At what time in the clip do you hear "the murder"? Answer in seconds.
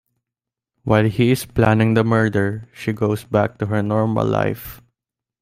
1.93-2.67